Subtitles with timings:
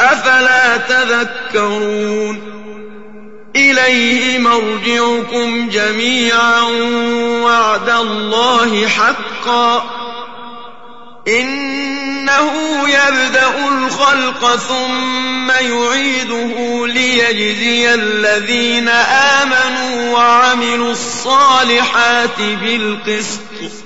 [0.00, 2.56] أفلا تذكرون؟
[3.56, 6.60] إليه مرجعكم جميعا
[7.42, 9.84] وعد الله حقا.
[11.28, 12.52] إنه
[12.88, 23.85] يبدأ الخلق ثم يعيده ليجزي الذين آمنوا وعملوا الصالحات بالقسط.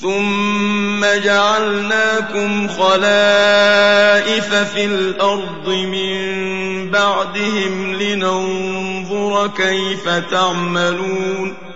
[0.00, 11.71] ثم جعلناكم خلائف في الأرض من بعدهم لننظر كيف تعملون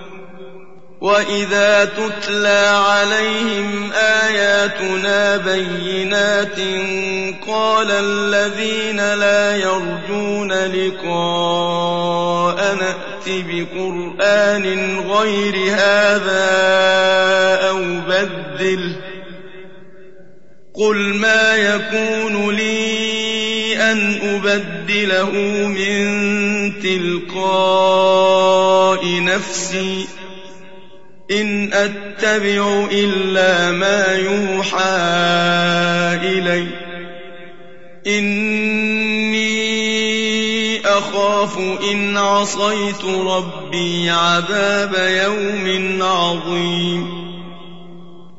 [1.00, 6.58] واذا تتلى عليهم اياتنا بينات
[7.46, 11.94] قال الذين لا يرجون لقاء
[12.75, 16.46] نات بقران غير هذا
[17.69, 18.96] أو بدله
[20.75, 25.31] قل ما يكون لي ان ابدله
[25.66, 26.06] من
[26.81, 28.26] تلقاء
[29.22, 30.06] نفسي
[31.31, 34.78] إن أتبع إلا ما يوحى
[36.23, 36.67] إلي.
[38.06, 39.56] إني
[40.87, 41.58] أخاف
[41.93, 44.94] إن عصيت ربي عذاب
[45.25, 47.25] يوم عظيم.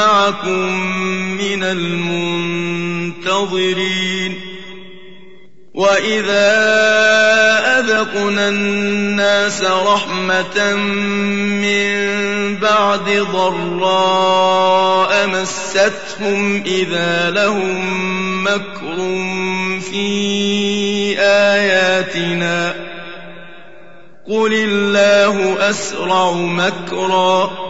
[0.00, 0.68] معكم
[1.36, 1.62] من
[3.22, 4.40] المنتظرين
[5.74, 6.50] وإذا
[7.78, 10.74] أذقنا الناس رحمة
[11.64, 11.90] من
[12.56, 18.96] بعد ضراء مستهم إذا لهم مكر
[19.80, 22.74] في آياتنا
[24.28, 27.69] قل الله أسرع مكرا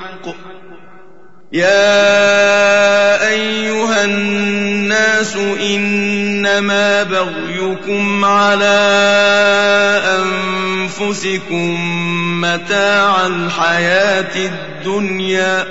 [1.53, 8.79] يا أيها الناس إنما بغيكم على
[10.23, 11.77] أنفسكم
[12.41, 15.65] متاع الحياة الدنيا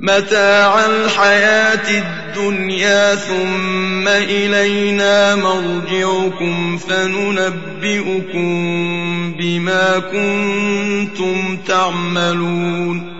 [0.00, 8.50] متاع الحياة الدنيا ثم إلينا مرجعكم فننبئكم
[9.38, 13.19] بما كنتم تعملون.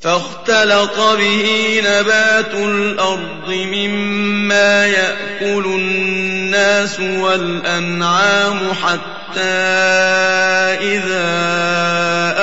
[0.00, 9.40] فاختلط به نبات الأرض مما يأكل الناس والأنعام حتى
[10.80, 11.36] إذا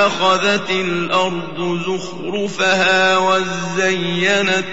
[0.06, 4.64] أخذت الأرض زخرفها وزينت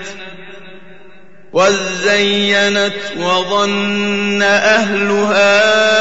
[1.54, 5.92] وزينت وظن أهلها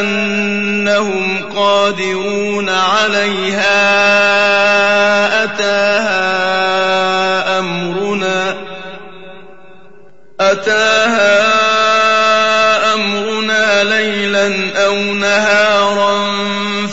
[0.00, 3.84] أنهم قادرون عليها
[5.44, 6.28] أتاها
[7.58, 8.56] أمرنا
[10.40, 11.64] أتاها
[12.94, 14.52] أمرنا ليلا
[14.86, 16.26] أو نهارا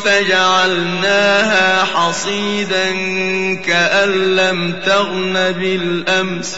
[0.05, 2.91] فجعلناها حصيدا
[3.65, 6.58] كأن لم تغن بالأمس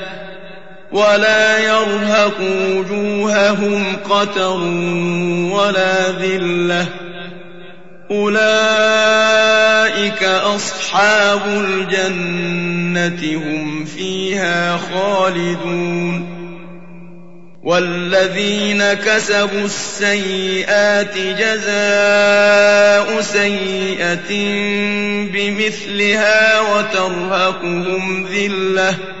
[0.91, 4.57] ولا يرهق وجوههم قتر
[5.51, 6.87] ولا ذلة.
[8.11, 16.41] أولئك أصحاب الجنة هم فيها خالدون.
[17.63, 24.31] والذين كسبوا السيئات جزاء سيئة
[25.33, 29.20] بمثلها وترهقهم ذِلَّةٌ.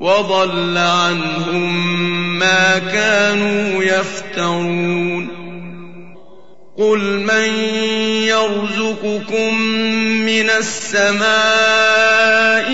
[0.00, 5.40] وضل عنهم ما كانوا يفترون.
[6.80, 7.54] قل من
[8.24, 9.60] يرزقكم
[10.24, 11.30] من السماء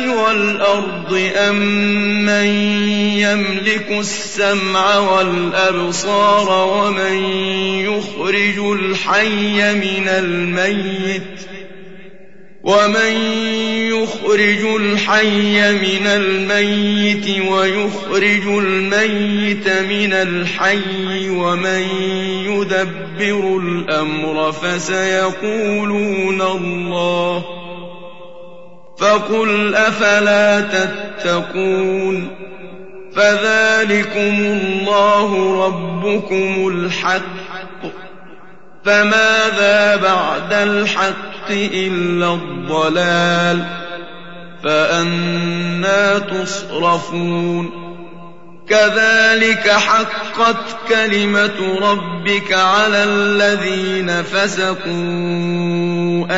[0.09, 1.57] والأرض أم
[2.25, 2.47] من
[3.19, 7.25] يملك السمع والأبصار ومن
[7.81, 11.56] يخرج الحي من الميت
[12.67, 13.13] ومن
[13.95, 21.85] يخرج الحي من الميت ويخرج الميت من الحي ومن
[22.47, 27.45] يدبر الامر فسيقولون الله
[28.99, 32.31] فقل افلا تتقون
[33.17, 37.46] فذلكم الله ربكم الحق
[38.87, 43.65] فماذا بعد الحق إلا الضلال
[44.65, 47.87] فأنا تصرفون
[48.69, 54.87] كذلك حقت كلمة ربك على الذين فسقوا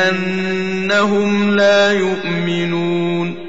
[0.09, 3.48] أنهم لا يؤمنون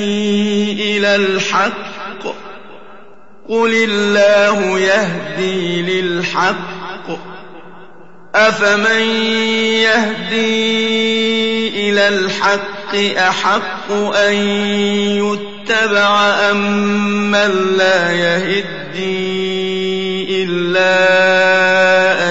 [1.15, 2.35] الحق
[3.49, 6.71] قل الله يهدي للحق.
[8.35, 9.01] أفمن
[9.81, 10.71] يهدي
[11.89, 14.33] إلى الحق أحق أن
[15.17, 18.71] يتبع أم من لا يهدي
[20.43, 20.93] إلا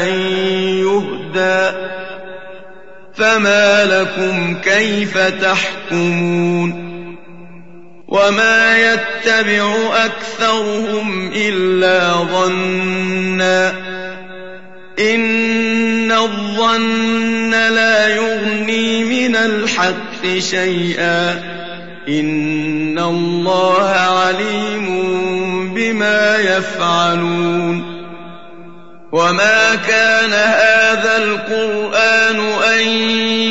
[0.02, 0.14] أن
[0.80, 1.76] يهدى؟
[3.14, 6.89] فما لكم كيف تحكمون؟
[8.10, 9.74] وما يتبع
[10.04, 13.72] أكثرهم إلا ظنا
[14.98, 21.30] إن الظن لا يغني من الحق شيئا
[22.08, 24.88] إن الله عليم
[25.74, 27.99] بما يفعلون
[29.12, 32.88] وما كان هذا القرآن أن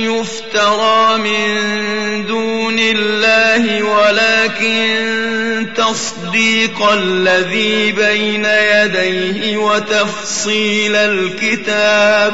[0.07, 12.33] يفترى من دون الله ولكن تصديق الذي بين يديه وتفصيل الكتاب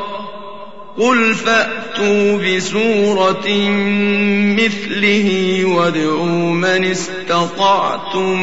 [0.97, 3.47] قل فأتوا بسورة
[4.59, 8.41] مثله وادعوا من استطعتم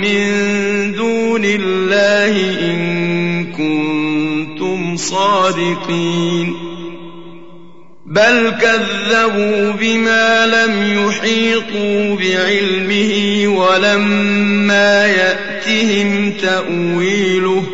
[0.00, 0.24] من
[0.92, 6.54] دون الله إن كنتم صادقين
[8.06, 17.73] بل كذبوا بما لم يحيطوا بعلمه ولما يأتهم تأويله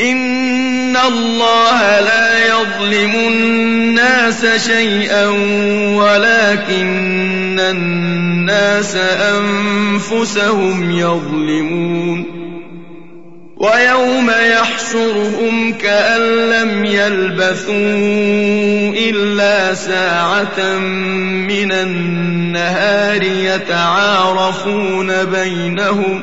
[0.00, 5.26] إن الله لا يظلم الناس شيئا
[5.96, 12.38] ولكن الناس أنفسهم يظلمون
[13.56, 17.74] ويوم يحشرهم كأن لم يلبثوا
[19.10, 20.78] إلا ساعة
[21.48, 26.22] من النهار يتعارفون بينهم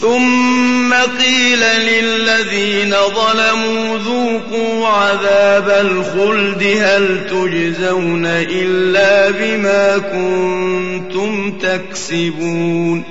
[0.00, 13.02] ثم قيل للذين ظلموا ذوقوا عذاب الخلد هل تجزون إلا بما كنتم تكسبون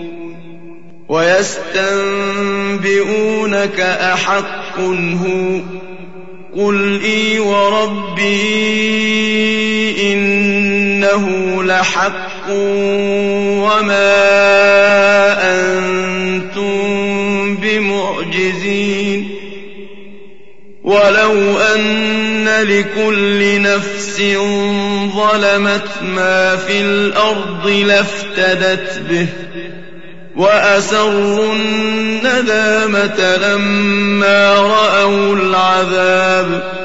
[1.10, 1.80] ويستنبئونك
[3.80, 5.60] أحق هو
[6.56, 8.36] قل إي وربي
[10.14, 12.35] إنه لحق
[13.60, 14.16] وما
[15.52, 16.76] أنتم
[17.56, 19.30] بمعجزين
[20.84, 24.22] ولو أن لكل نفس
[25.16, 29.28] ظلمت ما في الأرض لافتدت به
[30.36, 36.85] وأسروا الندامة لما رأوا العذاب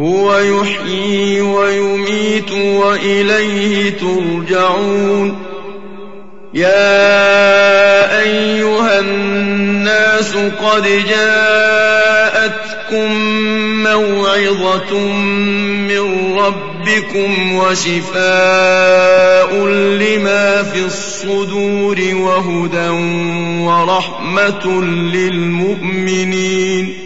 [0.00, 5.38] هو يحيي ويميت وإليه ترجعون.
[6.54, 12.56] يا أيها الناس قد جاءتكم
[13.82, 14.98] موعظة
[15.88, 22.88] من ربكم وشفاء لما في الصدور وهدى
[23.64, 24.82] ورحمة
[25.12, 27.05] للمؤمنين.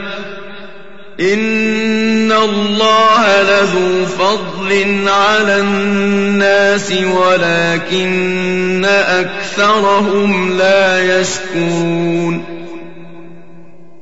[1.21, 12.50] إن الله لذو فضل على الناس ولكن أكثرهم لا يشكرون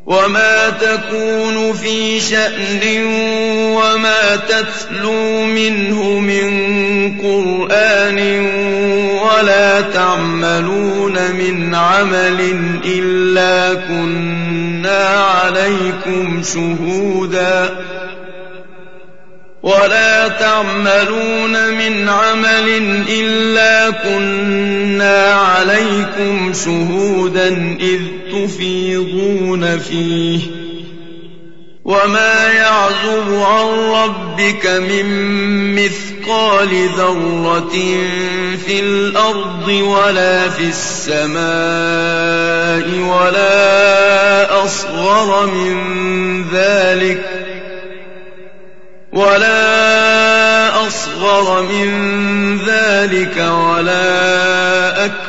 [0.10, 3.06] وما تكون في شأن
[3.76, 6.50] وما تتلو منه من
[7.22, 8.20] قرآن
[9.22, 17.70] ولا تعملون من عمل إلا كنا عليكم شهودا
[19.64, 22.70] ولا تعملون من عمل
[23.10, 30.40] إلا كنا عليكم شهودا إذ تفيضون فيه
[31.86, 35.06] وما يعزب عن ربك من
[35.76, 37.70] مثقال ذرة
[38.66, 41.40] في الأرض ولا في السماء
[43.10, 45.80] ولا أصغر من
[46.54, 47.40] ذلك
[49.14, 51.90] ولا أصغر من
[52.68, 55.29] ذلك ولا أكبر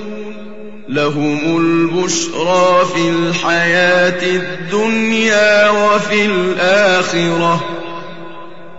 [0.91, 7.63] لهم البشرى في الحياة الدنيا وفي الآخرة.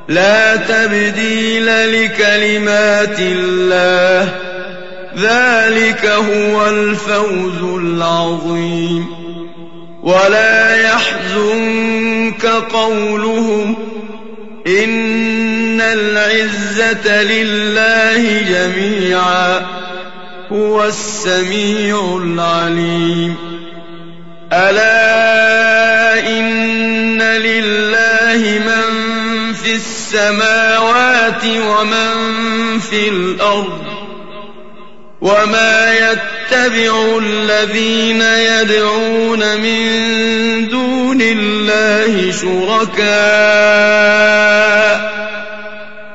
[0.09, 4.29] لا تبديل لكلمات الله.
[5.19, 9.07] ذلك هو الفوز العظيم.
[10.03, 13.75] ولا يحزنك قولهم.
[14.67, 19.82] إن العزة لله جميعا.
[20.53, 23.37] هو السميع العليم.
[24.53, 32.13] ألا إن لله من في السماوات ومن
[32.81, 33.83] في الأرض
[35.21, 43.13] وما يتبع الذين يدعون من دون الله شركاء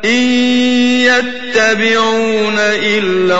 [0.06, 0.24] إن
[1.10, 3.40] يتبعون إلا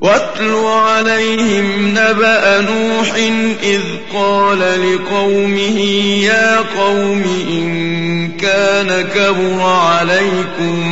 [0.00, 3.14] واتل عليهم نبأ نوح
[3.62, 3.80] إذ
[4.14, 5.80] قال لقومه
[6.22, 10.82] يا قوم إن كان كبر عليكم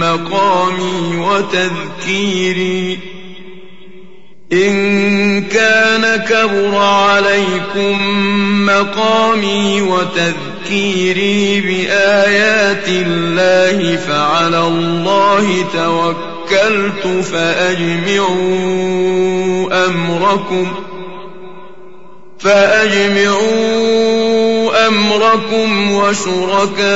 [0.00, 2.98] مقامي وتذكيري.
[4.52, 7.98] إن كان كبر عليكم
[8.66, 15.64] مقامي وتذكيري بآيات الله فعلى الله
[16.46, 18.36] توكلت فأجمعوا
[19.86, 20.66] أمركم
[22.38, 23.76] فأجمعوا
[24.88, 26.88] أمركم وشركاءكم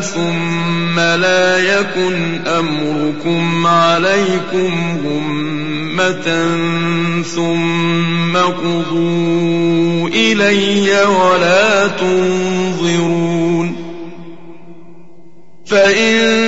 [0.00, 6.48] ثم لا يكن أمركم عليكم غمة
[7.22, 13.48] ثم قضوا إلي ولا تنظرون
[15.66, 16.47] فإن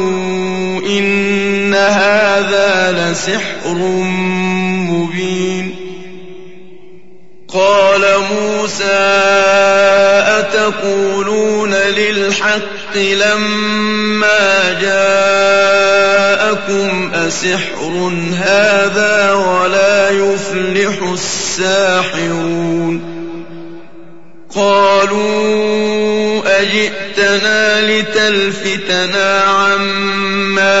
[3.11, 3.75] لسحر
[4.89, 5.75] مبين.
[7.53, 9.11] قال موسى
[10.39, 16.11] أتقولون للحق لما جاءكم
[17.13, 23.01] أسحر هذا ولا يفلح الساحرون؟
[24.55, 25.61] قالوا
[26.61, 30.80] أجئتنا لتلفتنا عما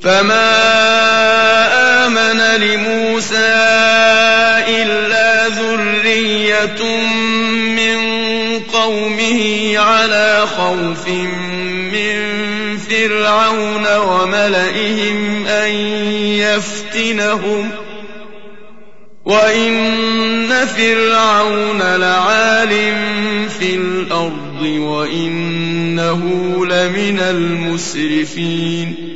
[0.00, 0.66] فما
[2.06, 3.56] آمن لموسى
[4.68, 6.82] إلا ذرية
[7.76, 7.98] من
[8.60, 11.08] قومه على خوف
[11.92, 12.16] من
[12.78, 15.70] فرعون وملئهم أن
[16.38, 17.70] يفتنهم
[19.24, 22.68] وإن فرعون لعال
[23.48, 26.20] في الأرض وإنه
[26.66, 29.15] لمن المسرفين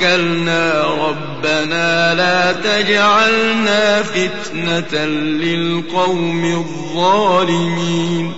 [0.00, 8.32] توكلنا ربنا لا تجعلنا فتنة للقوم الظالمين.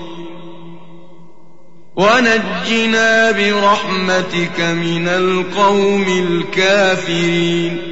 [1.97, 7.92] ونجنا برحمتك من القوم الكافرين.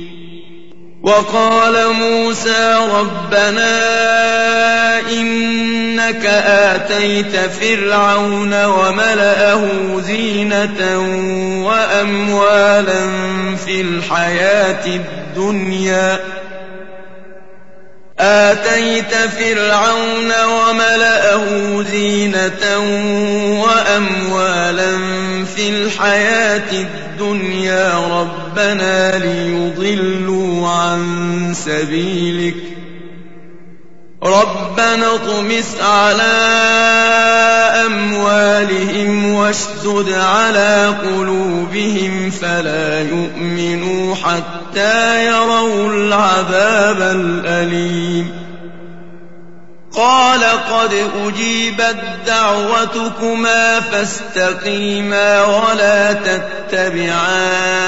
[1.03, 3.79] وقال موسى ربنا
[5.11, 9.63] إنك آتيت فرعون وملأه
[9.99, 10.99] زينة
[11.65, 13.01] وأموالا
[13.65, 16.19] في الحياة الدنيا.
[18.19, 21.45] آتيت فرعون وملأه
[21.91, 22.79] زينة
[23.63, 24.97] وأموالا
[25.55, 27.95] في الحياة الدنيا.
[28.61, 32.55] ربنا ليضلوا عن سبيلك.
[34.23, 36.33] ربنا اطمس على
[37.85, 48.40] أموالهم واشدد على قلوبهم فلا يؤمنوا حتى يروا العذاب الأليم.
[49.93, 50.93] قال قد
[51.25, 57.81] أجيبت دعوتكما فاستقيما ولا تتبعان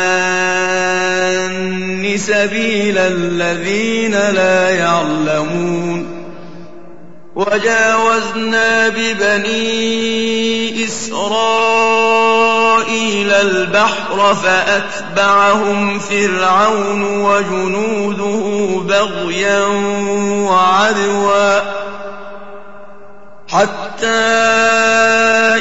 [2.17, 6.12] سبيل الذين لا يعلمون
[7.35, 12.13] وجاوزنا ببني إسرائيل
[13.31, 19.63] البحر فأتبعهم فرعون وجنوده بغيا
[20.49, 21.59] وعدوا
[23.47, 24.07] حتى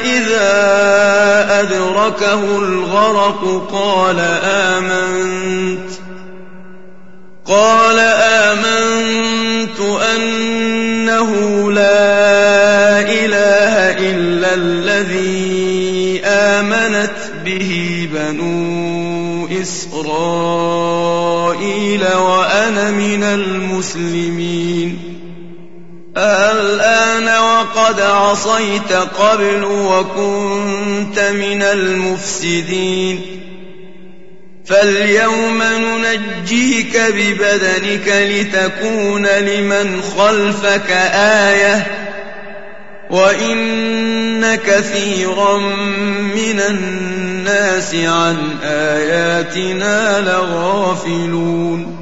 [0.05, 0.53] إذا
[1.61, 5.91] أدركه الغرق قال آمنت
[7.47, 9.81] قال آمنت
[11.13, 13.75] أنه لا إله
[14.11, 17.11] إلا الذي آمنت
[17.45, 20.95] به بنو إسرائيل
[22.05, 24.99] وأنا من المسلمين.
[26.17, 33.42] الآن وقد عصيت قبل وكنت من المفسدين.
[34.73, 41.87] فاليوم ننجيك ببدنك لتكون لمن خلفك آية
[43.11, 45.59] وإن كثيرا
[46.35, 52.02] من الناس عن آياتنا لغافلون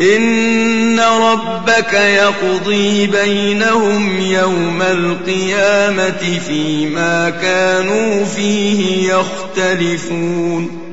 [0.00, 10.88] إن ربك يقضي بينهم يوم القيامة فيما كانوا فيه يختلفون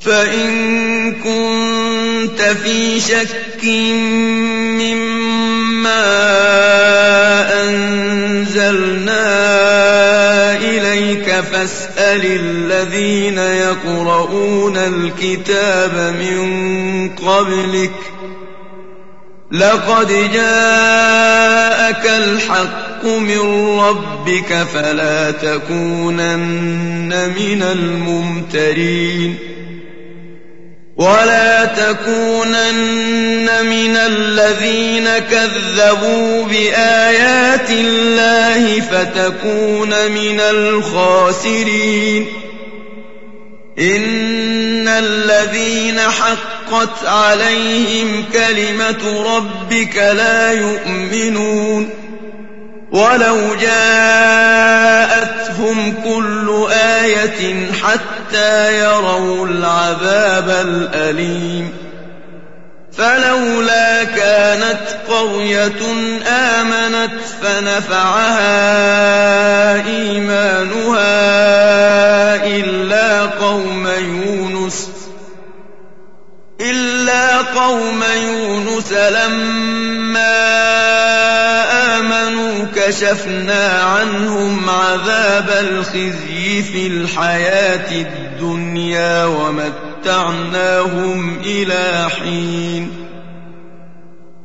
[0.00, 3.64] فإن كنت في شك
[4.80, 5.22] مما
[7.62, 10.01] أنزلنا إليك
[12.12, 17.92] فاسأل الذين يقرؤون الكتاب من قبلك
[19.52, 23.38] لقد جاءك الحق من
[23.78, 27.08] ربك فلا تكونن
[27.38, 29.38] من الممترين
[31.02, 42.26] ولا تكونن من الذين كذبوا بآيات الله فتكون من الخاسرين
[43.78, 52.01] إن الذين حقت عليهم كلمة ربك لا يؤمنون
[52.92, 54.82] ولو جاءتهم
[56.04, 61.72] كل آية حتى يروا العذاب الأليم
[62.92, 65.82] فلولا كانت قرية
[66.26, 68.54] آمنت فنفعها
[69.86, 71.06] إيمانها
[72.46, 74.88] إلا قوم يونس
[76.60, 80.52] إلا قوم يونس لما
[82.32, 90.60] آمنوا كشفنا عنهم عذاب الخزي في الحياة الدنيا ومتعناهم
[91.44, 92.90] إلى حين.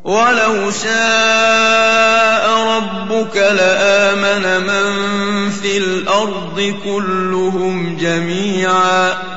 [0.03, 9.36] ولو شاء ربك لآمن من في الأرض كلهم جميعا.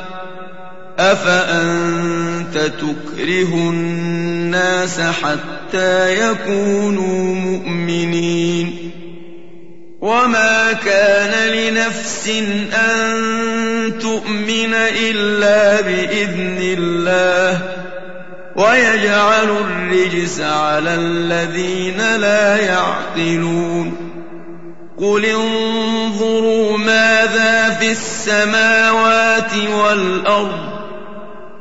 [1.00, 8.90] أفأنت تكره الناس حتى يكونوا مؤمنين؟
[10.00, 12.28] وما كان لنفس
[12.72, 17.58] أن تؤمن إلا بإذن الله
[18.56, 24.10] ويجعل الرجس على الذين لا يعقلون؟
[24.98, 30.79] قل انظروا ماذا في السماوات والأرض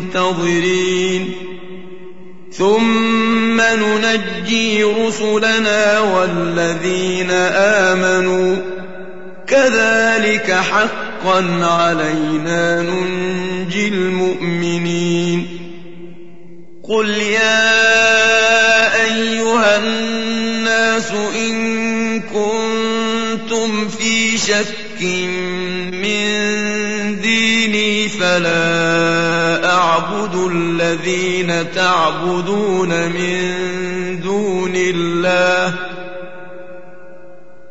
[0.00, 1.32] المنتظرين
[2.52, 8.56] ثم ننجي رسلنا والذين آمنوا.
[9.46, 15.46] كذلك حقا علينا ننجي المؤمنين.
[16.88, 17.84] قل يا
[19.04, 25.02] أيها الناس إن كنتم في شك
[25.92, 26.40] من
[27.20, 29.29] ديني فلا
[30.00, 35.74] أعبد الذين تعبدون من دون الله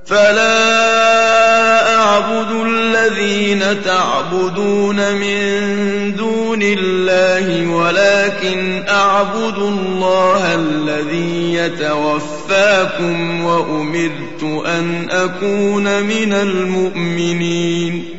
[0.06, 5.50] فلا أعبد الذين تعبدون من
[6.16, 18.19] دون الله ولكن أعبد الله الذي يتوفاكم وأمرت أن أكون من المؤمنين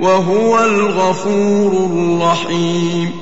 [0.00, 3.12] وهو الغفور الرحيم.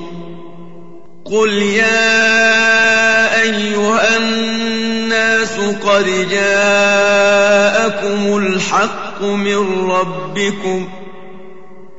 [1.25, 10.89] قل يا أيها الناس قد جاءكم الحق من ربكم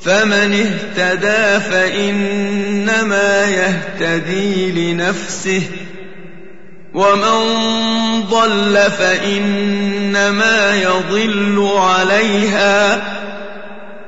[0.01, 5.63] فمن اهتدى فإنما يهتدي لنفسه
[6.95, 7.41] ومن
[8.31, 13.03] ضل فإنما يضل عليها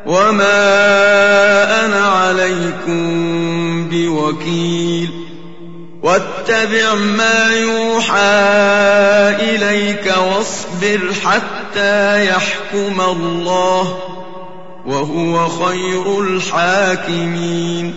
[0.06, 5.10] وما أنا عليكم بوكيل
[6.02, 8.16] واتبع ما يوحى
[9.54, 13.98] إليك واصبر حتى يحكم الله
[14.86, 17.94] وهو خير الحاكمين